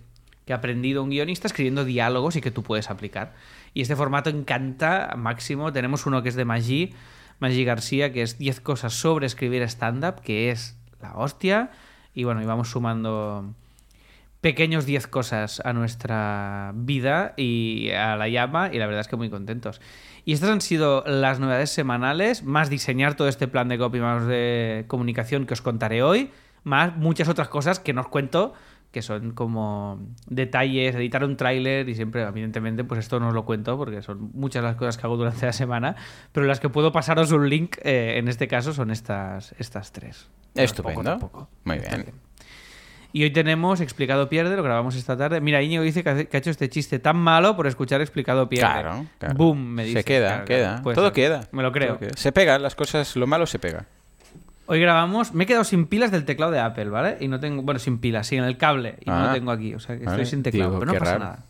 [0.45, 3.35] que, ha aprendido un guionista escribiendo diálogos y que tú puedes aplicar.
[3.73, 5.71] Y este formato encanta máximo.
[5.71, 6.93] Tenemos uno que es de Maggi,
[7.39, 11.71] Maggi García, que es 10 cosas sobre escribir stand-up, que es la hostia.
[12.13, 13.53] Y bueno, y vamos sumando
[14.41, 19.15] pequeños 10 cosas a nuestra vida y a la llama y la verdad es que
[19.15, 19.81] muy contentos.
[20.29, 24.27] Y estas han sido las novedades semanales, más diseñar todo este plan de copy, más
[24.27, 26.29] de comunicación que os contaré hoy,
[26.63, 28.53] más muchas otras cosas que no os cuento
[28.91, 33.43] que son como detalles, editar un tráiler y siempre, evidentemente, pues esto no os lo
[33.43, 35.95] cuento porque son muchas las cosas que hago durante la semana,
[36.31, 40.29] pero las que puedo pasaros un link, eh, en este caso, son estas, estas tres.
[40.53, 41.47] Estupendo.
[41.63, 42.05] Muy bien.
[43.11, 45.41] Y hoy tenemos Explicado Pierde, lo grabamos esta tarde.
[45.41, 48.67] Mira, Íñigo dice que ha hecho este chiste tan malo por escuchar Explicado Pierde.
[48.71, 49.35] Claro, claro.
[49.35, 49.99] Boom, me dice.
[49.99, 50.81] Se queda, Claro, queda.
[50.83, 51.13] Todo ser.
[51.13, 51.41] queda.
[51.51, 51.97] Me lo creo.
[52.15, 53.85] Se pega, las cosas, lo malo se pega.
[54.67, 55.33] Hoy grabamos.
[55.33, 57.17] Me he quedado sin pilas del teclado de Apple, ¿vale?
[57.19, 57.63] Y no tengo.
[57.63, 58.97] Bueno, sin pilas, sin el cable.
[59.01, 59.27] Y no Ah.
[59.27, 59.73] lo tengo aquí.
[59.73, 60.21] O sea, que Vale.
[60.21, 60.69] estoy sin teclado.
[60.69, 61.23] Digo, pero no pasa raro.
[61.23, 61.43] nada.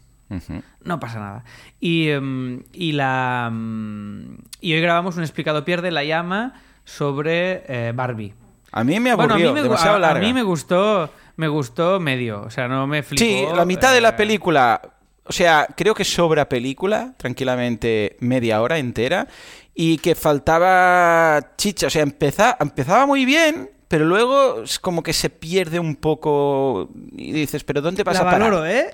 [0.86, 1.43] No pasa nada.
[1.82, 3.48] Y, em, y la.
[3.52, 8.34] em, y hoy grabamos un explicado pierde la llama sobre eh, Barbie.
[8.72, 11.12] A mí me Bueno, a aburrió, mí me, demasiado a- mí me gustó.
[11.39, 12.41] Me gustó medio.
[12.41, 13.23] O sea, no me flipó.
[13.23, 14.82] Sí, la mitad de la eh, película,
[15.23, 19.25] o sea, creo que sobra película, tranquilamente media hora entera,
[19.73, 25.13] y que faltaba chicha, o sea, empeza- empezaba muy bien, pero luego es como que
[25.13, 28.41] se pierde un poco y dices, pero ¿dónde vas La a parar?
[28.41, 28.88] valoro, ¿eh?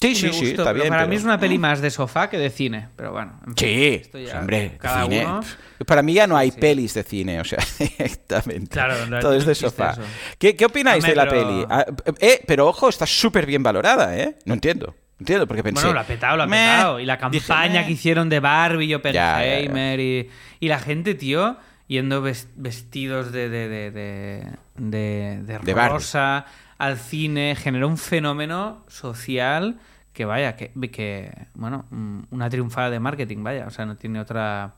[0.00, 0.88] Sí, sí, sí, gustó, está pero bien.
[0.90, 2.88] Para pero- mí es una peli más de sofá que de cine.
[2.94, 3.32] Pero bueno.
[3.46, 5.26] en fin, Sí, ya hombre, cine.
[5.26, 5.40] uno-
[5.86, 6.58] Para mí ya no hay Sí.
[6.60, 8.68] pelis de cine, o sea, directamente.
[8.70, 9.90] Claro, no- Todo es de no sofá.
[9.92, 10.02] eso.
[10.38, 11.66] ¿Qué, qué opináis de la pero- peli?
[11.68, 11.84] Ah,
[12.20, 14.36] eh, pero ojo, está súper bien valorada, ¿eh?
[14.44, 14.86] No entiendo.
[15.18, 15.80] No entiendo, porque pensé...
[15.82, 16.56] Bueno, lo ha petado, lo ha "Meh".
[16.56, 17.00] petado.
[17.00, 20.30] Y la campaña que hicieron de Barbie y Oppenheimer Y,
[20.60, 21.56] y la gente, tío,
[21.88, 25.96] yendo ves- vestidos de, de, de, de, de- Barbie.
[26.78, 29.78] Al cine, generó un fenómeno social
[30.12, 34.20] que vaya, que, que bueno, mm, una triunfada de marketing, vaya, o sea, no tiene
[34.20, 34.74] otra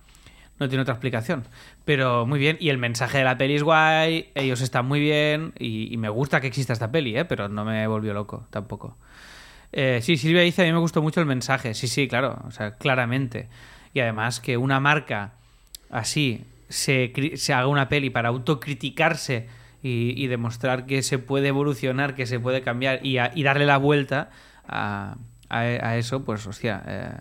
[0.59, 1.45] no tiene otra explicación.
[1.87, 5.55] Pero muy bien, y el mensaje de la peli es guay, ellos están muy bien,
[5.59, 7.25] y, me gusta que exista esta peli, ¿eh?
[7.25, 8.97] pero no me volvió loco tampoco.
[9.73, 11.75] Eh, sí, Silvia dice, a mí me gustó mucho el mensaje.
[11.75, 13.49] Sí, sí, claro, o sea, claramente.
[13.95, 15.33] Y además que una marca
[15.91, 19.49] así se, se haga una peli para autocriticarse
[19.83, 23.67] y, y demostrar que se puede evolucionar, que se puede cambiar y, a- y darle
[23.67, 24.31] la vuelta
[24.69, 25.17] a,
[25.49, 27.13] a- a eso, pues hostia, eh,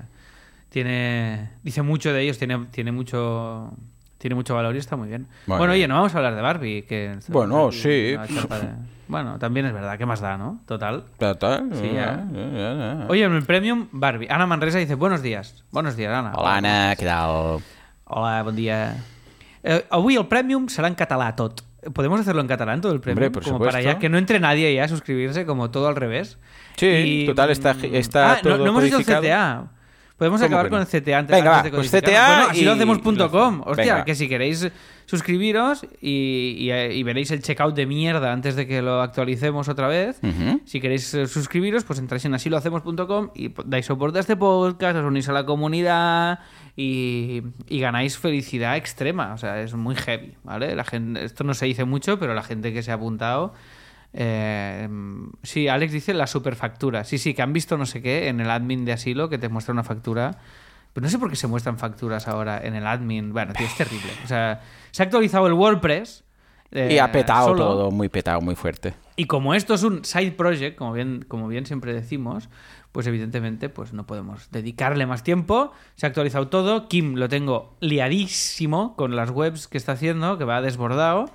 [0.69, 3.74] tiene dice mucho de ellos, tiene, tiene mucho
[4.17, 5.28] tiene mucho valor y está muy bien.
[5.48, 5.60] Bueno.
[5.60, 6.82] Bueno, oye, no vamos a hablar de Barbie.
[6.82, 7.88] Que Bueno, aquí sí.
[7.89, 8.17] de-
[9.08, 10.60] Bueno, también es verdad, ¿qué más da, no?
[10.67, 11.06] Total.
[11.17, 12.26] Total, Sí, ya.
[12.32, 13.06] ya, ya, ya.
[13.08, 14.28] Oye, en el Premium, Barbie.
[14.30, 15.63] Ana Manresa dice, buenos días.
[15.72, 16.34] Buenos días, Ana.
[16.36, 17.63] Hola, Anna, què tal?
[18.12, 18.98] Hola, bon dia.
[19.63, 21.63] Eh, avui el Premium serà en català tot.
[21.94, 22.98] ¿Podemos hacerlo en catalán todo el?
[22.98, 25.96] Hombre, por como para ya que no entre nadie ya a suscribirse, como todo al
[25.96, 26.38] revés.
[26.76, 29.22] Sí, total, está- está ah, no- todo no, hemos dicho el.
[29.22, 29.72] CTA.
[30.19, 31.89] Podemos ¿Cómo acabar con el CTA antes, Venga, antes de pues.
[31.89, 33.62] CTA Bueno, así y- lo hacemos.com.
[33.65, 34.05] Hostia, Venga.
[34.05, 34.69] que si queréis
[35.05, 39.88] suscribiros y, y- y veréis el checkout de mierda antes de que lo actualicemos otra
[39.88, 40.19] vez.
[40.65, 45.05] Si queréis eh, suscribiros, pues entráis en asilohacemos.com y dais soporte a este podcast, os
[45.05, 46.39] unís a la comunidad
[46.75, 49.34] y, y ganáis felicidad extrema.
[49.34, 50.75] O sea, es muy heavy, ¿vale?
[50.75, 53.53] La gente, esto no se dice mucho, pero la gente que se ha apuntado...
[54.13, 54.88] eh,
[55.43, 57.04] sí, Alex dice la superfactura.
[57.04, 59.50] Sí, sí, que han visto no sé qué en el admin de asilo que te
[59.50, 60.38] muestra una factura.
[60.93, 63.32] Pero no sé por qué se muestran facturas ahora en el admin.
[63.32, 64.10] Bueno, tío, es terrible.
[64.24, 66.24] O sea, se ha actualizado el WordPress.
[66.72, 67.63] eh, Y ha petado solo.
[67.63, 68.93] todo, muy petado, muy fuerte.
[69.15, 72.50] Y como esto es un side project, como bien, como bien siempre decimos,
[72.91, 75.72] pues evidentemente pues no podemos dedicarle más tiempo.
[75.95, 76.88] Se ha actualizado todo.
[76.88, 81.26] Kim lo tengo liadísimo con las webs que está haciendo, que va desbordado.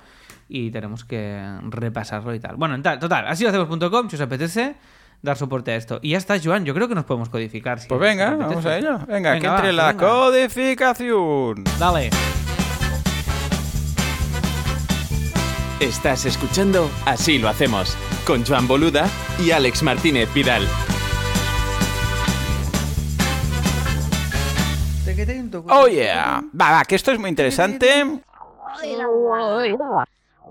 [0.47, 2.55] Y tenemos que repasarlo y tal.
[2.55, 4.75] Bueno, en tal, total, así lo hacemos.com si os apetece
[5.21, 5.99] dar soporte a esto.
[6.01, 7.79] Y ya está, Joan, yo creo que nos podemos codificar.
[7.79, 8.99] si Pues venga, vamos a ello.
[9.07, 10.07] Venga, que va, entre la venga.
[10.07, 11.63] codificación.
[11.79, 12.09] Dale.
[15.79, 19.07] Estás escuchando Así lo hacemos, con Joan Boluda
[19.43, 20.65] y Alex Martínez Vidal.
[25.69, 26.41] Oh yeah.
[26.59, 28.21] Va, va, que esto es muy interesante.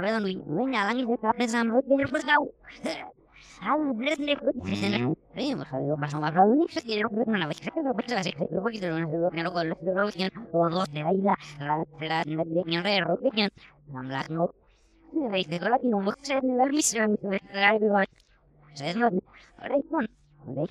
[0.00, 2.52] wel nu, winna lang is het kapje samen met weer vergauw.
[3.60, 4.54] Hal blet ne goed.
[5.34, 7.94] Nee, maar zo maar zo maar zo niet zo quiero ver una vez que lo
[7.94, 8.78] que hace, lo que
[9.20, 12.76] lo que no con lo que o dos de ahí la la la de que
[12.76, 13.50] no que la.
[20.42, 20.70] Reik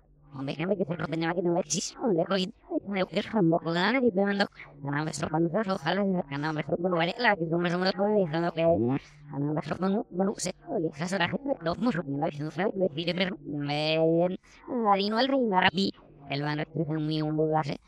[0.33, 0.95] me de me me no eh de de me no me dice que pues me
[0.95, 2.53] se lo tenía que no existe, hombre, hoy
[2.87, 3.05] me
[3.59, 4.45] con ganas y me mando
[4.87, 8.51] a nuestro se ojalá que no me con vale la que me me lo diciendo
[8.53, 12.51] que a nuestro cuando bueno se le hace la gente los musos no es no
[12.51, 14.37] sabe me pero me
[14.89, 15.93] adino al rey marapi
[16.29, 17.79] el van a ser muy un bugase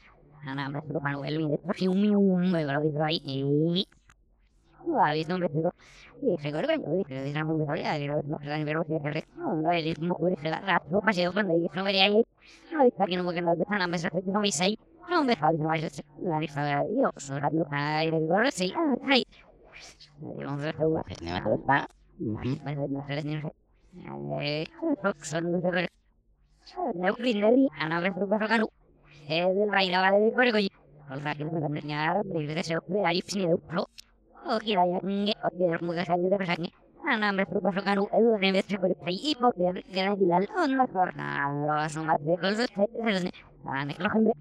[0.46, 3.88] a nuestro cuando el viene así un un me lo dice ahí y
[5.04, 5.74] ha visto un vestido
[6.22, 9.28] y se corre yo dije de mujer ya de no se la pero si es
[9.38, 12.26] no no es muy muy se la rato paseo cuando yo no vería ahí
[12.72, 14.78] no está que no me de sana mesa que no me sei
[15.10, 15.52] no me la
[16.40, 18.74] dicha yo soy la no hay de corre sí
[19.08, 19.26] ay.
[20.22, 21.88] Yo no sé cómo es no me va
[22.20, 23.54] no sé ni sé
[24.40, 24.68] eh
[25.22, 25.90] son de ver
[26.96, 28.68] no primero ana vez paso canu
[29.28, 30.70] es del baila de corre coño
[31.10, 33.88] o sea que me van a enseñar de eso de ahí sin de pro
[34.46, 36.72] o kira ya nge o kira muga sanya de sanya
[37.10, 40.02] ana me pro paso canu edu de vez se por ahí y por de de
[40.20, 41.28] dilal on la corna
[41.68, 42.70] lo son más de cosas
[43.66, 44.32] ana que lo gente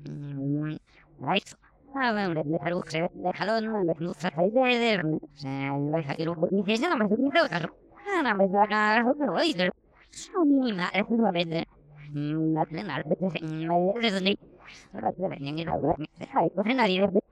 [1.20, 1.48] right
[1.94, 5.96] a ver de dejar que de jalón me no se hace de de se lo
[5.96, 7.68] deja que lo ni se no me ni se caso
[8.18, 9.70] ana me da cara que lo hice
[10.10, 11.66] son mínima es una vez
[12.14, 14.38] una plena vez me resonei
[14.92, 15.74] ahora te venía ni la
[16.34, 17.31] hay cosa nadie de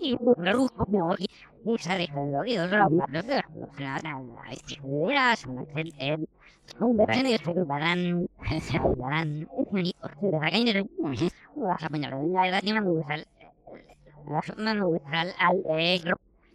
[0.00, 1.16] y un rujo me voy.
[1.18, 1.28] Y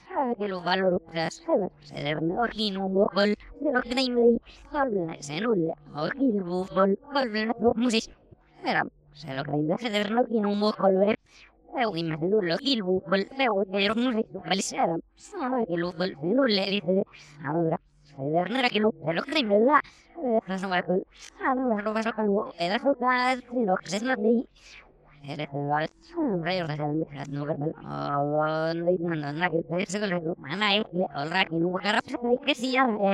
[10.99, 11.17] ver
[11.79, 15.65] Eu imagino lo que lo bol eu quero não sei o que ele será só
[15.65, 17.03] que lo bol não le dice
[17.45, 19.79] ahora se de no era que lo pero que me da
[20.49, 21.01] eso va con
[21.39, 22.27] ah no no pasa con
[22.59, 24.90] era su casa no que se no ni era
[27.29, 27.45] no
[27.77, 32.01] ah no no no no que se le mana es ahora que no cara
[32.45, 33.11] que sí ya no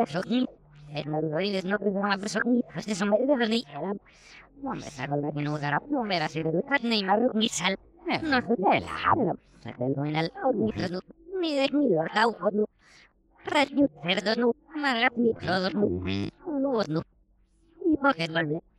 [18.48, 18.71] me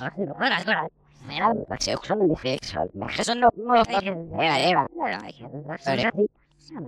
[0.00, 0.88] Ahora no para ahora.
[1.26, 2.90] Me la se usa el sexo.
[2.94, 3.74] Me eso no no
[4.42, 4.88] era era.
[4.98, 5.32] Ahora me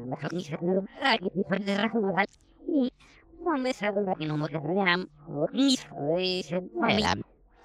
[0.06, 2.26] mejor ni se no la que diferente razón mal.
[2.66, 2.92] Y
[3.44, 4.96] no me sabe la que no me queda
[5.52, 7.16] ni dice la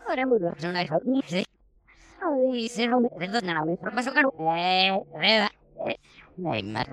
[0.07, 1.45] Ahora muy bien, no es ni se.
[2.51, 4.33] Dice no me perdona, me paso caro.
[4.39, 5.49] Eh, verdad.
[6.37, 6.83] Nei, ma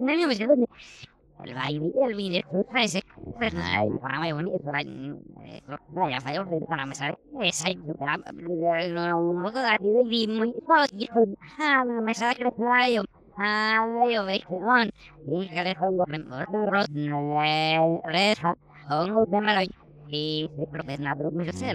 [0.00, 0.66] mio video
[1.44, 3.02] il baile il video sai
[3.38, 9.42] per dai ma mai un dai a fare un para me sai e sai un
[9.42, 10.28] poco da di
[10.92, 11.08] di
[11.58, 11.84] ah
[13.36, 13.84] ah
[14.24, 14.88] vedo on
[15.26, 16.88] e le pongo per rot
[18.04, 18.56] resa
[18.88, 19.68] pongo per me
[20.10, 20.96] y se propone
[21.32, 21.74] me se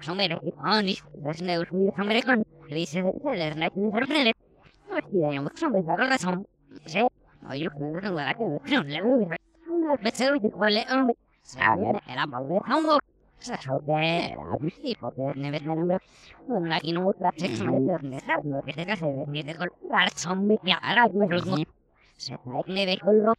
[0.00, 0.82] son lo no
[15.50, 15.62] me
[20.16, 21.66] son cara, no lo se
[22.66, 23.32] me con lo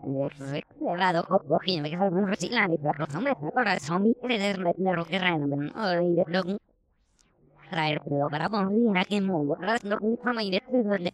[0.80, 5.20] cerrado, cogiendo que salgan reciclando y para los hombres, ahora zombie, que de de roque
[5.20, 5.70] random,
[6.02, 6.58] y de luego
[7.70, 11.14] traer pero para poner que mundo, no con forma y de donde Bueno, dale,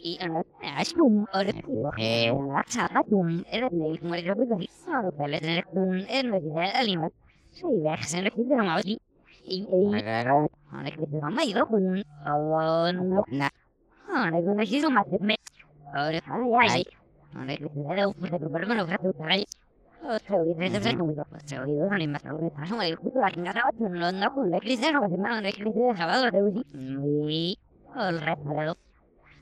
[27.93, 28.89] Esa,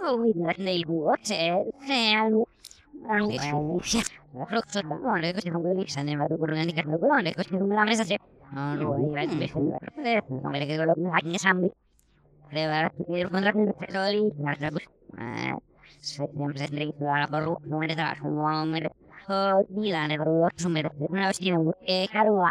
[0.03, 1.51] o y no ne el bote se
[2.17, 2.49] algo
[3.09, 3.29] algo
[4.49, 6.99] Creo que no le que no le se ne va por una ni que no
[7.19, 8.19] le que no la mesa se
[8.53, 11.73] no no iba a decir no me le que lo que hay sambi
[12.51, 14.87] Creo que quiero encontrar un petróleo y nada pues
[16.03, 18.91] sempre tendré que dar por no me da no me
[19.29, 22.43] oh dila ne ro so me na vesti no e caro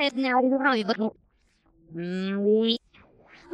[0.00, 1.08] e ne ari do noi porque
[1.94, 2.76] mm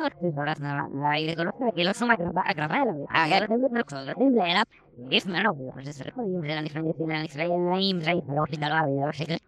[0.01, 3.57] Ora na na ile con lo che lo so ma a gravare a gara de
[3.59, 4.15] no cosa de
[4.51, 4.65] era
[5.11, 8.21] es me no pues es re jodido era ni frente ni frente ni mi rey
[8.27, 9.39] pero que tal va a ver que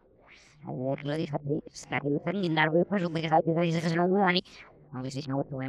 [1.08, 3.96] lo dijo así está que lo están guindando pues un poco que dice que se
[3.96, 4.42] lo no ni
[4.92, 5.68] aunque si no tuve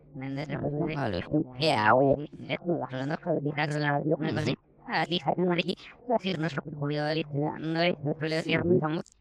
[0.13, 1.21] sobre aquí
[1.59, 4.55] Ya, güey, esto las no que digas la lo que me
[4.87, 5.63] Ah, dije no le
[6.07, 7.25] decir nuestro jubilado de
[7.59, 9.20] no es no le decir vamos y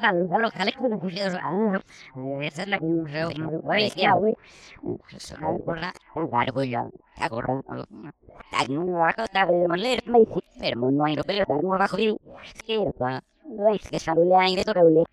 [0.00, 1.02] tal, lo que le con los
[2.42, 3.30] esa es la que me reo,
[3.62, 4.34] güey, ya, güey.
[5.14, 6.88] Eso no por la gargolla.
[7.18, 7.62] Agora.
[8.50, 11.68] Tak no va a contar de moler, me dice, pero no hay lo pero no
[11.68, 12.16] va a joder.
[12.64, 13.22] Sí, pa.
[13.44, 15.04] Veis que salule aire to reule.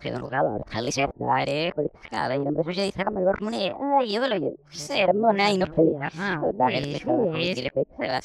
[0.00, 3.74] Se don calor, sale se dare, porque cada vez empezó a decir como el hormone.
[3.98, 4.50] Ay, yo lo yo.
[4.70, 6.10] Ser mona y no pelea.
[6.18, 7.70] Ah, dale, sí, sí.
[7.98, 8.24] Tak